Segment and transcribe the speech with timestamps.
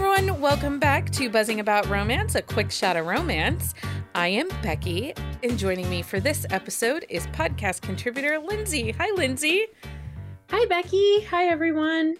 [0.00, 3.74] everyone, welcome back to Buzzing About Romance, a quick shot of romance.
[4.14, 5.12] I am Becky,
[5.42, 8.92] and joining me for this episode is podcast contributor Lindsay.
[8.92, 9.66] Hi, Lindsay.
[10.50, 11.24] Hi, Becky.
[11.24, 12.14] Hi, everyone.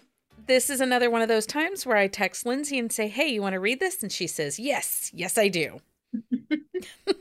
[0.45, 3.41] This is another one of those times where I text Lindsay and say, Hey, you
[3.41, 4.03] want to read this?
[4.03, 5.79] And she says, Yes, yes, I do.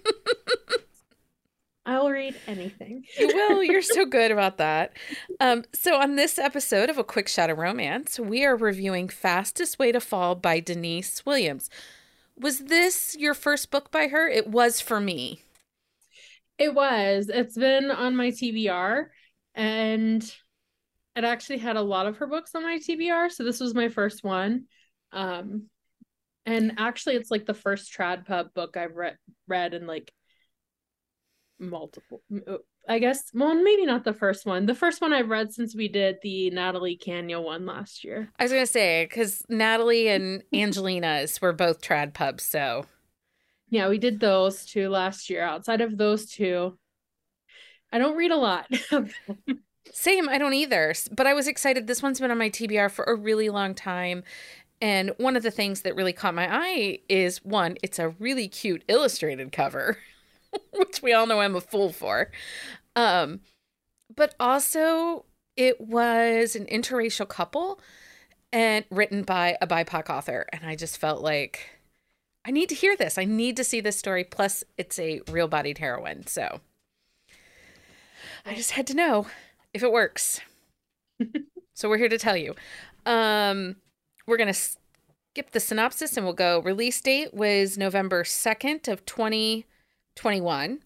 [1.88, 3.06] I'll read anything.
[3.18, 3.64] you will.
[3.64, 4.92] You're so good about that.
[5.40, 9.78] Um, so, on this episode of A Quick Shot of Romance, we are reviewing Fastest
[9.78, 11.70] Way to Fall by Denise Williams.
[12.38, 14.28] Was this your first book by her?
[14.28, 15.40] It was for me.
[16.58, 17.30] It was.
[17.32, 19.06] It's been on my TBR,
[19.54, 20.22] and
[21.16, 23.32] it actually had a lot of her books on my TBR.
[23.32, 24.64] So, this was my first one.
[25.12, 25.70] Um,
[26.44, 29.16] and actually, it's like the first trad pub book I've read
[29.46, 30.12] read in like
[31.60, 32.58] multiple uh,
[32.88, 34.66] I guess well maybe not the first one.
[34.66, 38.30] The first one I've read since we did the Natalie Kanya one last year.
[38.38, 42.86] I was gonna say because Natalie and Angelina's were both trad pubs, so
[43.70, 45.42] yeah, we did those two last year.
[45.42, 46.78] Outside of those two,
[47.92, 48.66] I don't read a lot.
[49.92, 50.94] Same, I don't either.
[51.10, 51.86] But I was excited.
[51.86, 54.22] This one's been on my TBR for a really long time.
[54.80, 58.48] And one of the things that really caught my eye is one, it's a really
[58.48, 59.98] cute illustrated cover.
[60.72, 62.30] which we all know I'm a fool for.
[62.96, 63.40] Um,
[64.14, 65.24] but also,
[65.56, 67.80] it was an interracial couple
[68.52, 70.46] and written by a BIPOC author.
[70.52, 71.70] And I just felt like
[72.44, 73.18] I need to hear this.
[73.18, 74.24] I need to see this story.
[74.24, 76.26] Plus, it's a real bodied heroine.
[76.26, 76.60] So
[78.46, 79.26] I just had to know
[79.74, 80.40] if it works.
[81.74, 82.54] so we're here to tell you.
[83.04, 83.76] Um,
[84.26, 84.60] we're going to
[85.34, 86.60] skip the synopsis and we'll go.
[86.60, 89.64] Release date was November 2nd of 20-
[90.18, 90.80] 21.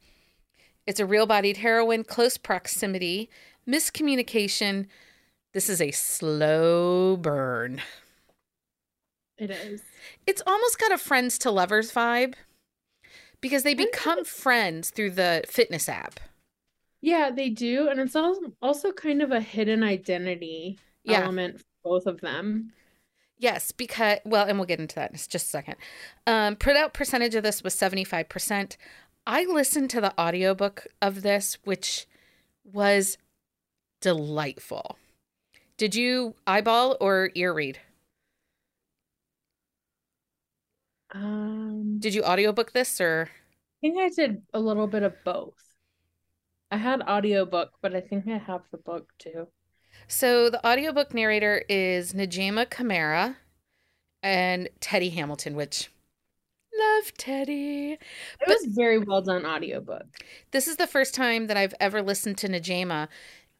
[0.86, 3.30] It's a real bodied heroine, close proximity,
[3.66, 4.86] miscommunication.
[5.55, 7.80] This is a slow burn.
[9.38, 9.81] It is.
[10.26, 12.34] It's almost got a friends to lovers vibe
[13.41, 16.20] because they become friends through the fitness app.
[17.00, 17.88] Yeah, they do.
[17.88, 18.14] And it's
[18.60, 21.22] also kind of a hidden identity yeah.
[21.22, 22.72] element for both of them.
[23.38, 25.75] Yes, because well, and we'll get into that in just a second.
[26.26, 28.76] Um, put out percentage of this was 75%.
[29.27, 32.06] I listened to the audiobook of this, which
[32.65, 33.19] was
[34.00, 34.99] delightful.
[35.77, 37.78] Did you eyeball or ear read?
[41.12, 43.31] Um, did you audiobook this or?
[43.31, 45.55] I think I did a little bit of both.
[46.71, 49.49] I had audiobook, but I think I have the book too.
[50.09, 53.37] So the audiobook narrator is Najma Kamara
[54.22, 55.91] and Teddy Hamilton, which
[56.78, 57.93] love Teddy.
[57.93, 58.00] It
[58.41, 60.06] but was very well done audiobook.
[60.50, 63.09] This is the first time that I've ever listened to Najma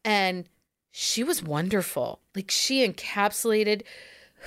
[0.05, 0.49] and
[0.91, 2.21] she was wonderful.
[2.35, 3.83] Like she encapsulated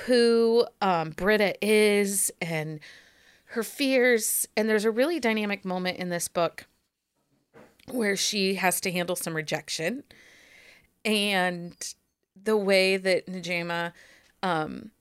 [0.05, 2.79] who um, Britta is and
[3.45, 4.47] her fears.
[4.55, 6.65] And there's a really dynamic moment in this book
[7.91, 10.03] where she has to handle some rejection.
[11.03, 11.75] And
[12.41, 13.93] the way that Najma
[14.43, 14.91] um,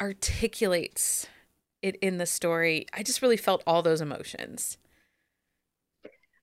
[0.00, 1.26] articulates
[1.82, 4.78] it in the story, I just really felt all those emotions.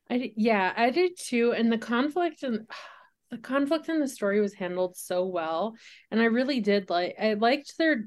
[0.10, 1.54] I yeah, I did too.
[1.54, 2.68] And the conflict and
[3.32, 5.76] the conflict in the story was handled so well,
[6.12, 7.16] and I really did like.
[7.22, 8.06] I liked their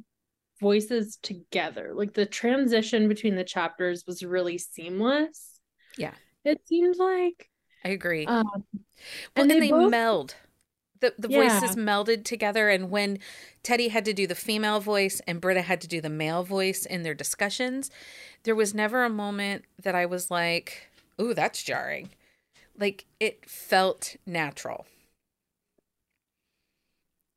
[0.60, 1.92] voices together.
[1.94, 5.60] Like the transition between the chapters was really seamless.
[5.98, 6.14] Yeah,
[6.44, 7.48] it seemed like.
[7.84, 8.26] I agree.
[8.26, 8.84] Um, well, and,
[9.36, 9.90] and they, they both...
[9.90, 10.34] meld
[11.00, 11.60] the the yeah.
[11.60, 13.18] voices melded together and when
[13.62, 16.84] teddy had to do the female voice and britta had to do the male voice
[16.86, 17.90] in their discussions
[18.44, 20.90] there was never a moment that i was like
[21.20, 22.10] ooh that's jarring.
[22.78, 24.86] Like it felt natural.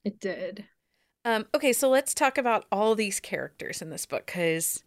[0.06, 0.66] It did.
[1.26, 4.84] Um okay so let's talk about all these characters in this book because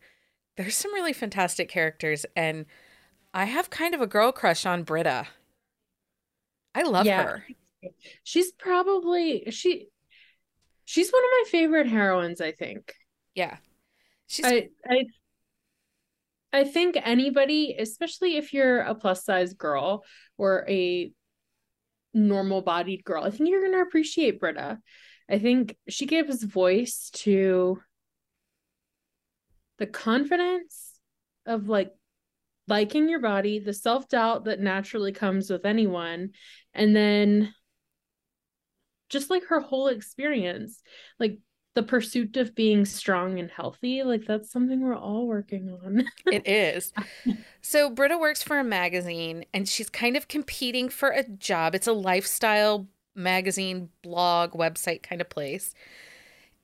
[0.56, 2.64] there's some really fantastic characters and
[3.34, 5.28] i have kind of a girl crush on britta.
[6.74, 7.22] I love yeah.
[7.22, 7.46] her
[8.22, 9.88] She's probably she
[10.84, 12.94] she's one of my favorite heroines, I think.
[13.34, 13.56] Yeah.
[14.26, 15.04] She's I I
[16.52, 20.04] I think anybody, especially if you're a plus size girl
[20.38, 21.12] or a
[22.14, 24.78] normal bodied girl, I think you're gonna appreciate Britta.
[25.28, 27.80] I think she gives voice to
[29.78, 30.92] the confidence
[31.44, 31.92] of like
[32.68, 36.30] liking your body, the self doubt that naturally comes with anyone,
[36.74, 37.54] and then
[39.08, 40.82] just like her whole experience
[41.18, 41.38] like
[41.74, 46.46] the pursuit of being strong and healthy like that's something we're all working on it
[46.46, 46.92] is
[47.60, 51.86] so britta works for a magazine and she's kind of competing for a job it's
[51.86, 55.74] a lifestyle magazine blog website kind of place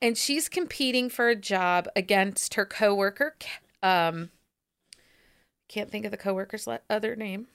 [0.03, 3.37] and she's competing for a job against her coworker.
[3.81, 4.31] Um,
[5.69, 7.47] can't think of the coworker's le- other name.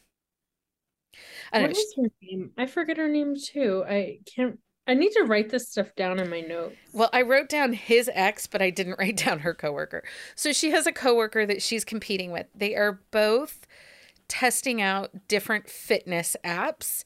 [1.52, 2.52] I what know, is her name?
[2.56, 3.84] I forget her name too.
[3.86, 4.58] I can't.
[4.88, 6.74] I need to write this stuff down in my notes.
[6.94, 10.02] Well, I wrote down his ex, but I didn't write down her coworker.
[10.34, 12.46] So she has a coworker that she's competing with.
[12.54, 13.66] They are both
[14.28, 17.04] testing out different fitness apps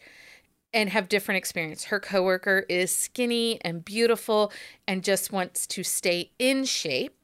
[0.72, 1.84] and have different experience.
[1.84, 4.52] Her coworker is skinny and beautiful
[4.86, 7.16] and just wants to stay in shape.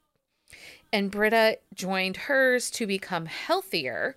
[0.91, 4.15] And Britta joined hers to become healthier,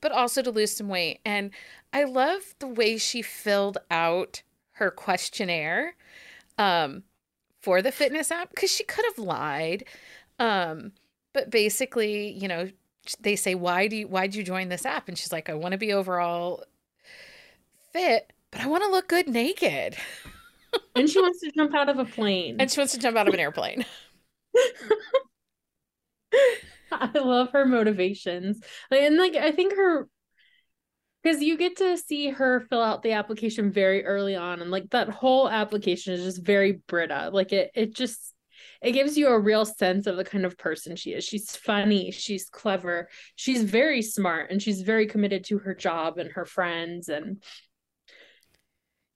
[0.00, 1.20] but also to lose some weight.
[1.24, 1.50] And
[1.92, 4.42] I love the way she filled out
[4.82, 5.94] her questionnaire
[6.58, 7.04] um,
[7.60, 9.84] for the fitness app because she could have lied.
[10.38, 10.92] Um,
[11.32, 12.68] but basically, you know,
[13.20, 15.54] they say, "Why do you why did you join this app?" And she's like, "I
[15.54, 16.64] want to be overall
[17.92, 19.96] fit, but I want to look good naked."
[20.96, 22.56] and she wants to jump out of a plane.
[22.58, 23.84] And she wants to jump out of an airplane.
[26.92, 28.60] I love her motivations.
[28.90, 30.08] And like I think her
[31.22, 34.90] because you get to see her fill out the application very early on and like
[34.90, 37.30] that whole application is just very Britta.
[37.32, 38.34] Like it it just
[38.80, 41.24] it gives you a real sense of the kind of person she is.
[41.24, 46.32] She's funny, she's clever, she's very smart, and she's very committed to her job and
[46.32, 47.42] her friends and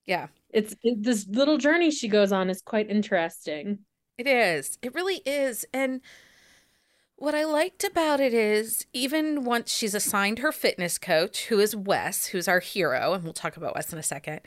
[0.07, 0.29] yeah.
[0.51, 3.81] It's it, this little journey she goes on is quite interesting.
[4.17, 4.79] It is.
[4.81, 5.67] It really is.
[5.75, 6.01] And
[7.17, 11.75] what I liked about it is, even once she's assigned her fitness coach, who is
[11.75, 14.41] Wes, who's our hero, and we'll talk about Wes in a second,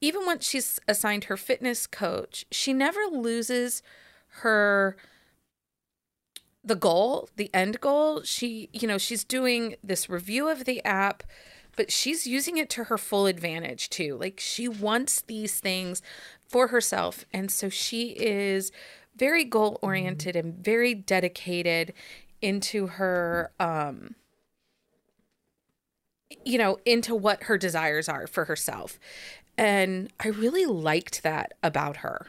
[0.00, 3.82] even once she's assigned her fitness coach, she never loses
[4.40, 4.96] her
[6.62, 8.22] the goal, the end goal.
[8.22, 11.22] She, you know, she's doing this review of the app,
[11.76, 14.16] but she's using it to her full advantage too.
[14.16, 16.02] Like she wants these things
[16.48, 17.24] for herself.
[17.32, 18.72] And so she is
[19.16, 21.92] very goal oriented and very dedicated
[22.42, 24.14] into her um
[26.44, 28.98] you know into what her desires are for herself.
[29.58, 32.26] And i really liked that about her.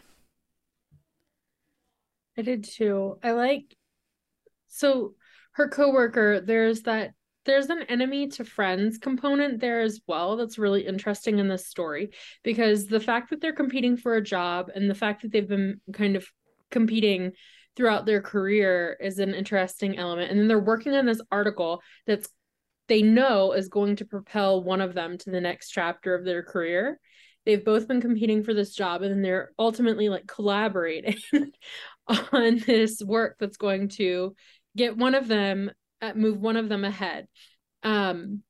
[2.38, 3.18] I did too.
[3.24, 3.76] I like
[4.68, 5.16] so
[5.54, 7.14] her coworker there's that
[7.46, 12.12] there's an enemy to friends component there as well that's really interesting in this story
[12.44, 15.80] because the fact that they're competing for a job and the fact that they've been
[15.94, 16.28] kind of
[16.72, 17.34] competing
[17.76, 20.32] throughout their career is an interesting element.
[20.32, 22.28] And then they're working on this article that's
[22.88, 26.42] they know is going to propel one of them to the next chapter of their
[26.42, 27.00] career.
[27.46, 31.18] They've both been competing for this job and they're ultimately like collaborating
[32.08, 34.36] on this work that's going to
[34.76, 35.72] get one of them
[36.02, 37.28] uh, move one of them ahead.
[37.84, 38.44] Um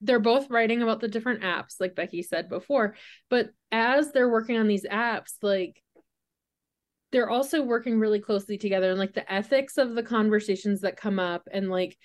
[0.00, 2.94] they're both writing about the different apps like Becky said before,
[3.30, 5.82] but as they're working on these apps like
[7.10, 11.18] they're also working really closely together and like the ethics of the conversations that come
[11.18, 11.96] up and like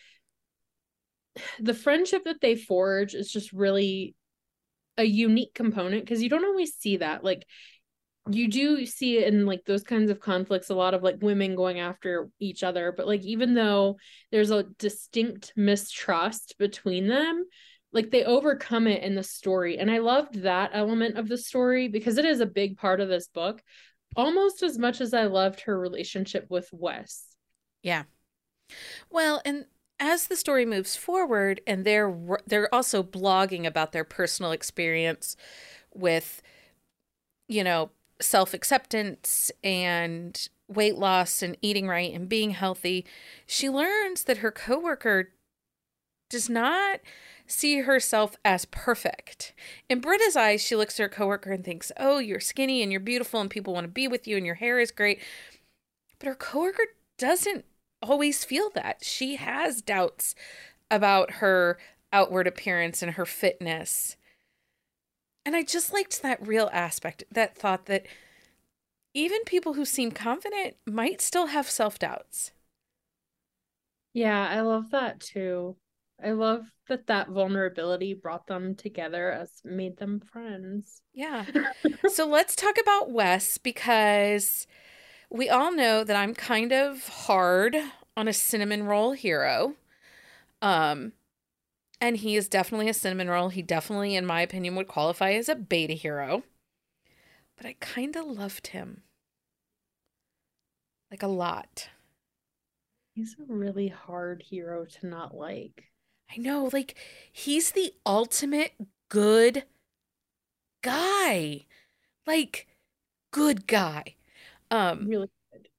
[1.59, 4.15] the friendship that they forge is just really
[4.97, 7.45] a unique component because you don't always see that like
[8.29, 11.55] you do see it in like those kinds of conflicts a lot of like women
[11.55, 13.97] going after each other but like even though
[14.31, 17.43] there's a distinct mistrust between them
[17.91, 21.87] like they overcome it in the story and i loved that element of the story
[21.87, 23.61] because it is a big part of this book
[24.15, 27.35] almost as much as I loved her relationship with Wes.
[27.81, 28.03] Yeah.
[29.09, 29.65] Well, and
[29.99, 32.15] as the story moves forward and they're
[32.45, 35.35] they're also blogging about their personal experience
[35.93, 36.41] with
[37.47, 37.91] you know,
[38.21, 43.05] self-acceptance and weight loss and eating right and being healthy,
[43.45, 45.33] she learns that her coworker
[46.29, 46.99] does not
[47.53, 49.53] see herself as perfect.
[49.89, 53.01] In Britta's eyes, she looks at her coworker and thinks, Oh, you're skinny and you're
[53.01, 55.21] beautiful and people want to be with you and your hair is great.
[56.19, 57.65] But her coworker doesn't
[58.01, 59.03] always feel that.
[59.03, 60.35] She has doubts
[60.91, 61.77] about her
[62.11, 64.17] outward appearance and her fitness.
[65.45, 68.05] And I just liked that real aspect, that thought that
[69.13, 72.51] even people who seem confident might still have self doubts.
[74.13, 75.75] Yeah, I love that too.
[76.23, 81.01] I love that that vulnerability brought them together as made them friends.
[81.13, 81.45] Yeah.
[82.07, 84.65] so let's talk about Wes because
[85.29, 87.75] we all know that I'm kind of hard
[88.15, 89.75] on a cinnamon roll hero.
[90.61, 91.11] Um
[91.99, 93.49] and he is definitely a cinnamon roll.
[93.49, 96.43] He definitely in my opinion would qualify as a beta hero.
[97.57, 99.03] But I kind of loved him.
[101.11, 101.89] Like a lot.
[103.13, 105.92] He's a really hard hero to not like.
[106.31, 106.95] I know, like
[107.31, 108.73] he's the ultimate
[109.09, 109.63] good
[110.83, 111.65] guy.
[112.27, 112.67] Like
[113.31, 114.15] good guy.
[114.71, 115.69] Um Really good.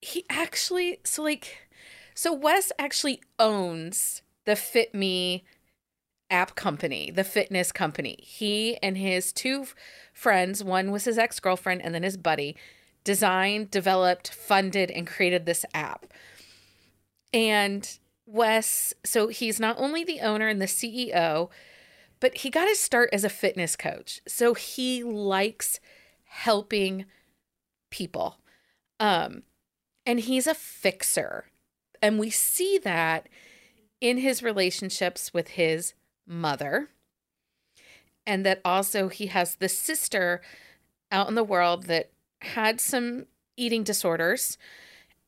[0.00, 1.68] he actually so like
[2.14, 5.44] so Wes actually owns the Fit Me
[6.30, 8.18] app company, the fitness company.
[8.22, 9.66] He and his two
[10.14, 12.56] friends, one was his ex-girlfriend and then his buddy,
[13.04, 16.06] designed, developed, funded and created this app.
[17.32, 21.48] And Wes, so he's not only the owner and the CEO,
[22.18, 24.20] but he got his start as a fitness coach.
[24.26, 25.80] So he likes
[26.24, 27.06] helping
[27.90, 28.38] people.
[28.98, 29.42] Um
[30.04, 31.46] and he's a fixer.
[32.00, 33.28] And we see that
[34.00, 35.94] in his relationships with his
[36.26, 36.90] mother.
[38.26, 40.40] And that also he has the sister
[41.10, 42.10] out in the world that
[42.42, 44.58] had some eating disorders.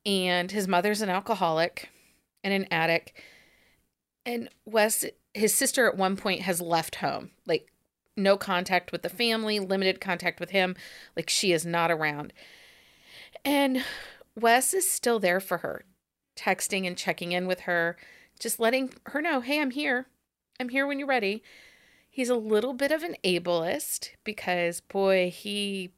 [0.06, 1.88] And his mother's an alcoholic
[2.42, 3.22] and an attic.
[4.24, 5.04] And Wes,
[5.34, 7.72] his sister at one point has left home, like
[8.16, 10.76] no contact with the family, limited contact with him,
[11.16, 12.32] like she is not around.
[13.44, 13.84] And
[14.34, 15.84] Wes is still there for her,
[16.36, 17.96] texting and checking in with her,
[18.38, 20.06] just letting her know, hey, I'm here.
[20.60, 21.42] I'm here when you're ready.
[22.10, 25.92] He's a little bit of an ableist because, boy, he.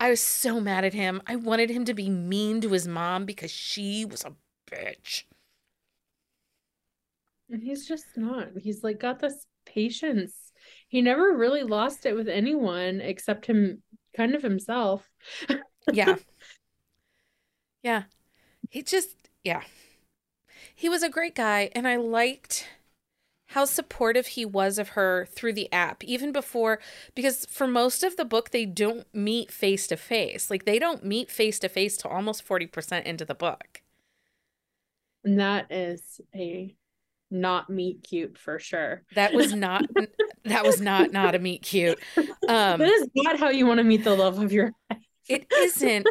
[0.00, 1.20] I was so mad at him.
[1.26, 4.32] I wanted him to be mean to his mom because she was a
[4.70, 5.24] bitch.
[7.50, 8.48] And he's just not.
[8.58, 10.52] He's like got this patience.
[10.88, 13.82] He never really lost it with anyone except him
[14.16, 15.06] kind of himself.
[15.92, 16.16] Yeah.
[17.82, 18.04] yeah.
[18.70, 19.62] He just, yeah.
[20.74, 22.66] He was a great guy, and I liked
[23.50, 26.78] how supportive he was of her through the app, even before,
[27.16, 30.50] because for most of the book, they don't meet face to face.
[30.50, 33.82] Like, they don't meet face to face till almost 40% into the book.
[35.24, 36.76] And that is a
[37.28, 39.02] not meet cute for sure.
[39.16, 39.82] That was not,
[40.44, 41.98] that was not, not a meet cute.
[42.16, 45.02] Um, that is not how you want to meet the love of your life.
[45.28, 46.06] It isn't.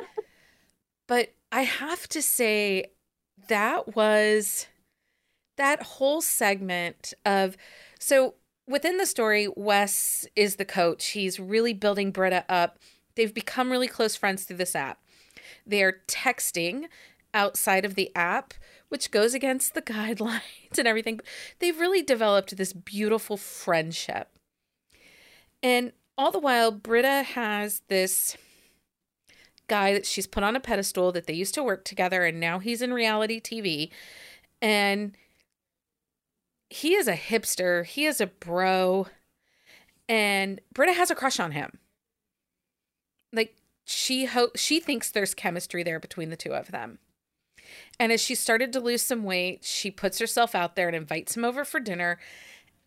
[1.07, 2.91] but I have to say
[3.47, 4.67] that was
[5.59, 7.55] that whole segment of
[7.99, 8.35] so
[8.67, 11.07] within the story, Wes is the coach.
[11.07, 12.79] He's really building Britta up.
[13.15, 14.99] They've become really close friends through this app.
[15.65, 16.85] They're texting
[17.33, 18.53] outside of the app,
[18.87, 21.19] which goes against the guidelines and everything.
[21.59, 24.29] They've really developed this beautiful friendship.
[25.61, 28.37] And all the while, Britta has this
[29.67, 32.57] guy that she's put on a pedestal that they used to work together and now
[32.57, 33.91] he's in reality TV
[34.61, 35.15] and
[36.69, 39.07] he is a hipster, he is a bro
[40.07, 41.77] and Britta has a crush on him.
[43.31, 46.99] Like she ho- she thinks there's chemistry there between the two of them.
[47.99, 51.37] And as she started to lose some weight, she puts herself out there and invites
[51.37, 52.19] him over for dinner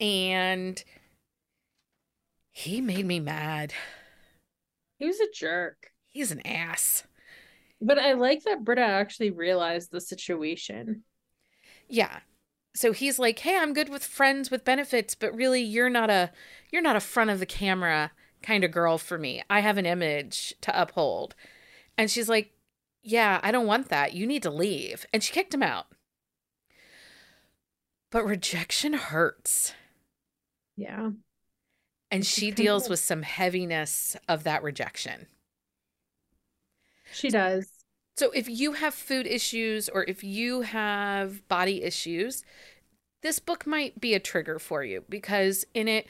[0.01, 0.83] and
[2.51, 3.73] he made me mad.
[4.99, 5.91] He was a jerk.
[6.09, 7.05] He's an ass.
[7.81, 11.03] But I like that Britta actually realized the situation.
[11.89, 12.21] Yeah.
[12.75, 16.33] So he's like, "Hey, I'm good with friends with benefits, but really you're not a
[16.71, 18.13] you're not a front of the camera
[18.43, 19.43] kind of girl for me.
[19.51, 21.35] I have an image to uphold."
[21.99, 22.53] And she's like,
[23.03, 24.15] "Yeah, I don't want that.
[24.15, 25.87] You need to leave." And she kicked him out.
[28.11, 29.75] But rejection hurts.
[30.77, 31.11] Yeah.
[32.13, 35.27] And she deals with some heaviness of that rejection.
[37.13, 37.72] She does.
[38.17, 42.45] So if you have food issues or if you have body issues,
[43.23, 46.07] this book might be a trigger for you because in it,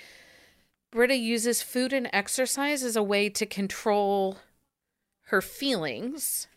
[0.90, 4.38] Britta uses food and exercise as a way to control
[5.26, 6.48] her feelings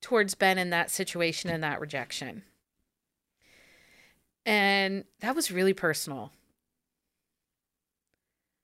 [0.00, 2.42] towards Ben in that situation and that rejection.
[4.46, 6.30] And that was really personal.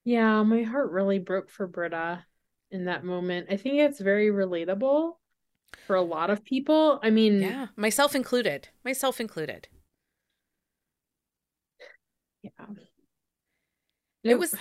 [0.05, 2.25] Yeah, my heart really broke for Britta
[2.71, 3.47] in that moment.
[3.50, 5.15] I think it's very relatable
[5.87, 7.00] for a lot of people.
[7.03, 8.69] I mean, Yeah, myself included.
[8.85, 9.69] Myself included.
[12.43, 12.67] yeah.
[14.23, 14.55] It was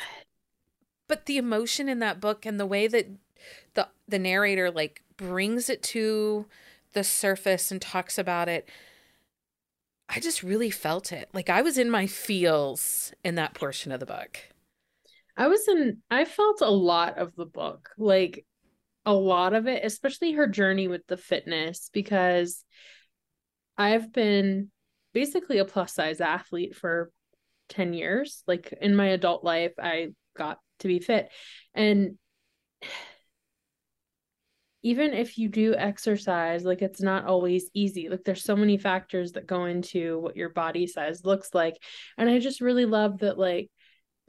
[1.08, 3.08] but the emotion in that book and the way that
[3.74, 6.46] the the narrator like brings it to
[6.94, 8.68] the surface and talks about it
[10.10, 11.30] I just really felt it.
[11.34, 14.39] Like I was in my feels in that portion of the book.
[15.38, 17.89] I was in I felt a lot of the book.
[17.98, 18.46] Like
[19.10, 22.63] a lot of it, especially her journey with the fitness because
[23.75, 24.70] I've been
[25.16, 27.12] basically a plus size athlete for
[27.70, 28.44] 10 years.
[28.46, 31.30] Like in my adult life, I got to be fit.
[31.74, 32.20] And
[34.84, 38.10] even if you do exercise, like it's not always easy.
[38.10, 41.82] Like there's so many factors that go into what your body size looks like.
[42.16, 43.72] And I just really love that, like,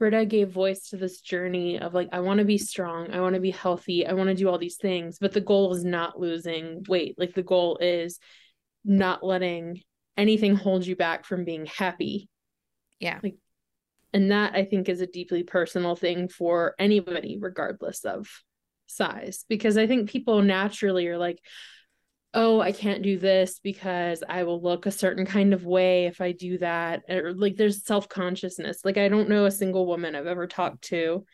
[0.01, 3.35] Britta gave voice to this journey of like, I want to be strong, I want
[3.35, 6.19] to be healthy, I want to do all these things, but the goal is not
[6.19, 7.13] losing weight.
[7.19, 8.17] Like the goal is
[8.83, 9.79] not letting
[10.17, 12.29] anything hold you back from being happy.
[12.99, 13.19] Yeah.
[13.21, 13.35] Like
[14.11, 18.27] and that I think is a deeply personal thing for anybody, regardless of
[18.87, 19.45] size.
[19.49, 21.37] Because I think people naturally are like,
[22.33, 26.21] oh, I can't do this because I will look a certain kind of way if
[26.21, 27.03] I do that.
[27.09, 28.85] Or like there's self consciousness.
[28.85, 31.25] Like I don't know a single woman I've ever talked to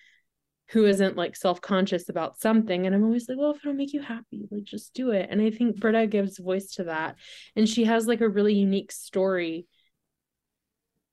[0.69, 2.85] who isn't like self conscious about something.
[2.85, 5.27] And I'm always like, well, if it'll make you happy, like just do it.
[5.29, 7.15] And I think Britta gives voice to that.
[7.55, 9.67] And she has like a really unique story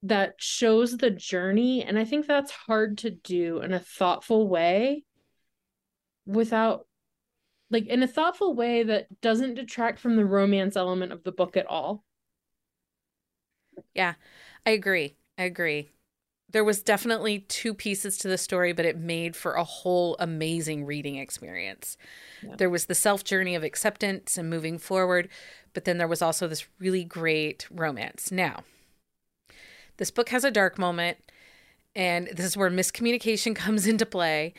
[0.04, 5.02] that shows the journey and i think that's hard to do in a thoughtful way
[6.26, 6.86] without
[7.74, 11.56] like in a thoughtful way that doesn't detract from the romance element of the book
[11.56, 12.04] at all
[13.94, 14.14] yeah
[14.64, 15.90] i agree i agree
[16.50, 20.86] there was definitely two pieces to the story but it made for a whole amazing
[20.86, 21.98] reading experience
[22.42, 22.54] yeah.
[22.56, 25.28] there was the self journey of acceptance and moving forward
[25.74, 28.62] but then there was also this really great romance now
[29.96, 31.18] this book has a dark moment,
[31.94, 34.54] and this is where miscommunication comes into play.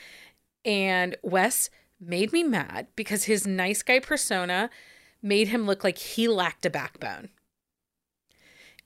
[0.64, 1.70] And Wes
[2.06, 4.70] made me mad because his nice guy persona
[5.22, 7.30] made him look like he lacked a backbone.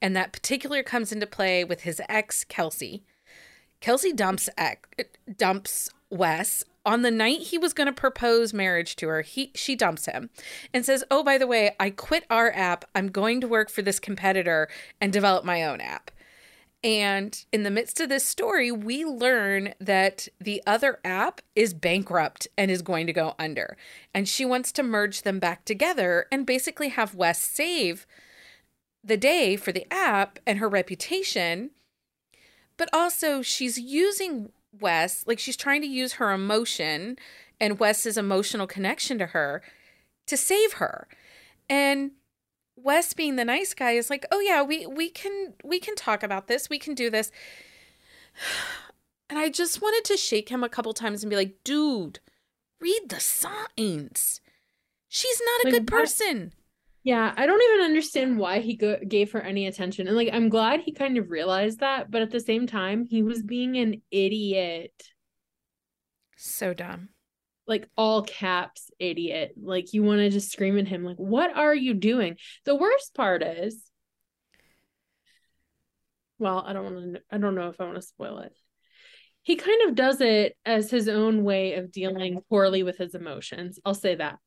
[0.02, 3.04] And that particular comes into play with his ex, Kelsey.
[3.82, 4.88] Kelsey dumps ex,
[5.38, 9.22] dumps Wes on the night he was going to propose marriage to her.
[9.22, 10.30] He she dumps him
[10.74, 12.86] and says, "Oh, by the way, I quit our app.
[12.96, 16.12] I'm going to work for this competitor and develop my own app."
[16.82, 22.48] And in the midst of this story, we learn that the other app is bankrupt
[22.58, 23.76] and is going to go under.
[24.14, 28.08] And she wants to merge them back together and basically have Wes save
[29.04, 31.72] the day for the app and her reputation.
[32.78, 37.18] But also, she's using Wes, like she's trying to use her emotion
[37.60, 39.62] and Wes's emotional connection to her
[40.28, 41.10] to save her.
[41.70, 42.12] And
[42.84, 46.24] Wes being the nice guy is like, "Oh yeah, we we can we can talk
[46.24, 46.70] about this.
[46.70, 47.32] We can do this."
[49.32, 52.20] And I just wanted to shake him a couple times and be like, "Dude,
[52.82, 54.42] read the signs.
[55.08, 56.54] She's not a like, good person."
[57.04, 60.08] Yeah, I don't even understand why he go- gave her any attention.
[60.08, 63.22] And like I'm glad he kind of realized that, but at the same time, he
[63.22, 65.14] was being an idiot.
[66.36, 67.10] So dumb
[67.70, 69.54] like all caps idiot.
[69.62, 72.36] Like you want to just scream at him like what are you doing?
[72.66, 73.86] The worst part is
[76.40, 78.54] well i don't want to i don't know if i want to spoil it.
[79.44, 83.80] He kind of does it as his own way of dealing poorly with his emotions.
[83.86, 84.38] I'll say that.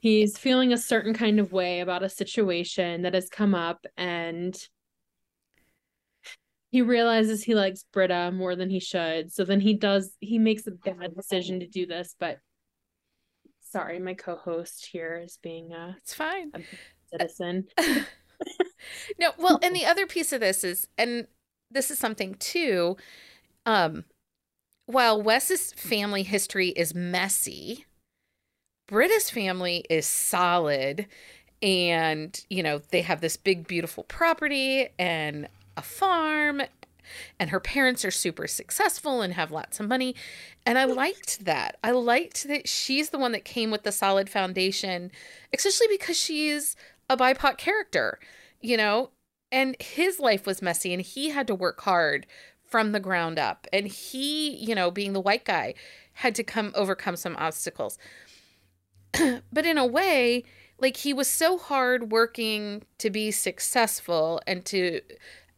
[0.00, 4.56] He's feeling a certain kind of way about a situation that has come up and
[6.72, 9.30] he realizes he likes Britta more than he should.
[9.30, 12.38] So then he does he makes a bad decision to do this, but
[13.60, 16.50] sorry, my co-host here is being a It's fine.
[16.54, 17.66] A citizen.
[19.20, 21.26] no, well, and the other piece of this is and
[21.70, 22.96] this is something too
[23.66, 24.04] um
[24.86, 27.84] while Wes's family history is messy,
[28.88, 31.06] Britta's family is solid
[31.60, 36.62] and you know they have this big beautiful property and a farm
[37.38, 40.14] and her parents are super successful and have lots of money.
[40.64, 41.76] And I liked that.
[41.82, 45.10] I liked that she's the one that came with the solid foundation,
[45.52, 46.76] especially because she's
[47.10, 48.18] a BIPOC character,
[48.60, 49.10] you know?
[49.50, 52.26] And his life was messy and he had to work hard
[52.64, 53.66] from the ground up.
[53.72, 55.74] And he, you know, being the white guy,
[56.14, 57.98] had to come overcome some obstacles.
[59.52, 60.44] but in a way,
[60.78, 65.00] like he was so hard working to be successful and to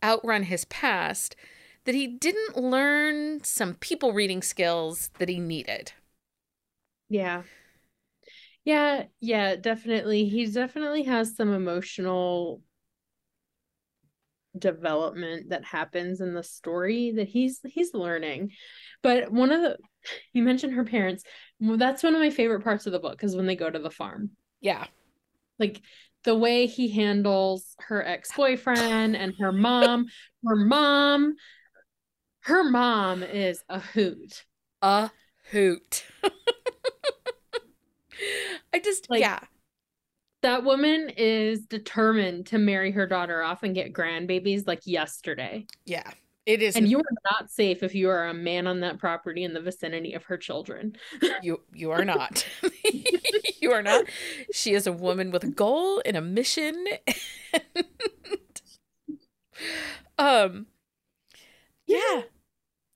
[0.04, 1.34] outrun his past
[1.84, 5.92] that he didn't learn some people reading skills that he needed.
[7.08, 7.42] Yeah.
[8.64, 10.26] Yeah, yeah, definitely.
[10.26, 12.62] He definitely has some emotional
[14.56, 18.52] development that happens in the story that he's he's learning.
[19.02, 19.78] But one of the
[20.32, 21.24] you mentioned her parents.
[21.60, 23.90] That's one of my favorite parts of the book is when they go to the
[23.90, 24.30] farm.
[24.60, 24.86] Yeah.
[25.58, 25.82] Like
[26.24, 30.06] the way he handles her ex-boyfriend and her mom
[30.44, 31.34] her mom
[32.44, 34.44] her mom is a hoot.
[34.82, 35.10] A
[35.50, 36.04] hoot.
[38.72, 39.40] I just like, yeah.
[40.42, 45.66] that woman is determined to marry her daughter off and get grandbabies like yesterday.
[45.86, 46.10] Yeah
[46.46, 49.44] it is and you are not safe if you are a man on that property
[49.44, 50.96] in the vicinity of her children.
[51.42, 52.46] You you are not.
[53.60, 54.04] You are not.
[54.52, 56.84] She is a woman with a goal and a mission.
[57.54, 58.62] And,
[60.18, 60.66] um
[61.86, 62.22] yeah.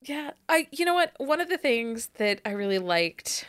[0.02, 0.30] Yeah.
[0.48, 1.12] I you know what?
[1.18, 3.46] One of the things that I really liked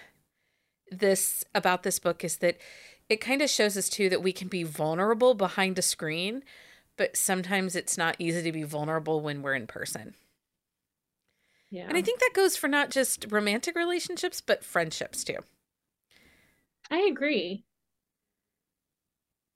[0.92, 2.58] this about this book is that
[3.10, 6.44] it kind of shows us too that we can be vulnerable behind a screen,
[7.00, 10.16] but sometimes it's not easy to be vulnerable when we're in person.
[11.72, 11.86] Yeah.
[11.88, 15.38] And I think that goes for not just romantic relationships, but friendships too.
[16.92, 17.64] I agree.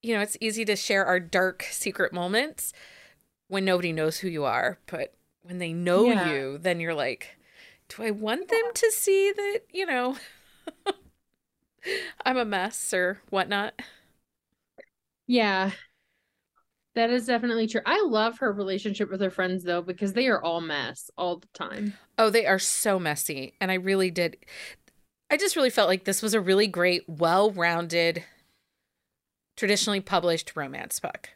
[0.02, 2.72] You know, it's easy to share our dark secret moments
[3.50, 6.26] when nobody knows who you are, but when they know Yeah.
[6.30, 7.38] you, then you're like,
[7.90, 10.16] do I want them to see that, you know,
[12.26, 13.82] I'm a mess or whatnot?
[15.28, 15.72] Yeah.
[16.96, 17.82] That is definitely true.
[17.86, 21.48] I love her relationship with her friends though, because they are all mess all the
[21.54, 21.94] time.
[22.18, 23.54] Oh, they are so messy.
[23.60, 24.38] And I really did.
[25.32, 28.24] I just really felt like this was a really great, well rounded,
[29.58, 31.30] traditionally published romance book.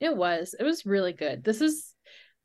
[0.00, 0.56] It was.
[0.58, 1.44] It was really good.
[1.44, 1.94] This is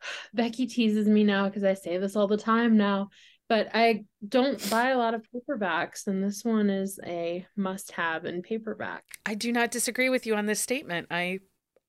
[0.33, 3.09] Becky teases me now because I say this all the time now,
[3.49, 8.25] but I don't buy a lot of paperbacks, and this one is a must have
[8.25, 9.03] in paperback.
[9.25, 11.07] I do not disagree with you on this statement.
[11.09, 11.39] I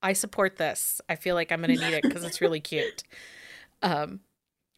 [0.03, 1.01] I support this.
[1.09, 3.03] I feel like I'm going to need it because it's really cute.
[3.83, 4.21] Um,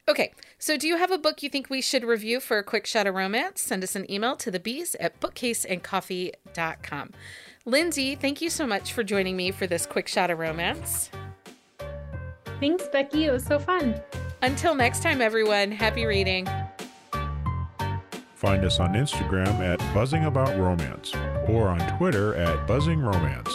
[0.08, 2.86] okay, so do you have a book you think we should review for a quick
[2.86, 3.60] shot of romance?
[3.60, 7.10] Send us an email to the bees at bookcaseandcoffee.com.
[7.66, 11.10] Lindsay, thank you so much for joining me for this quick shot of romance.
[12.58, 13.24] Thanks, Becky.
[13.24, 14.00] It was so fun.
[14.42, 16.48] Until next time, everyone, happy reading.
[18.34, 21.14] Find us on Instagram at Buzzing About Romance
[21.46, 23.54] or on Twitter at Buzzing Romance.